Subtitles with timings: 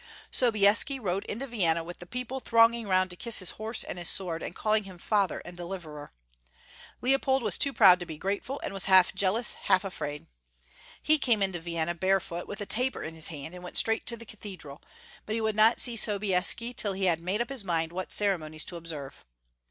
[0.31, 4.09] Sobieski rode into Vienna with the people thronging round to kiss his horse and his
[4.09, 6.11] sword, and calling him father and deliverer.
[7.01, 10.25] Leopold was too proud to be grateful, and was half jealous, half afraid.
[11.03, 14.17] He came into Vienna barefoot, with a taper in liis hand, and went straight to
[14.17, 14.81] the Cathe dral,
[15.27, 18.65] but he would not see Sobieski till he had made up his mind what ceremonies
[18.65, 19.23] to observe.